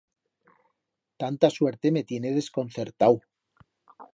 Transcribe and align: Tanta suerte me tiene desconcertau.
Tanta 1.23 1.51
suerte 1.57 1.91
me 1.91 2.03
tiene 2.09 2.31
desconcertau. 2.39 3.15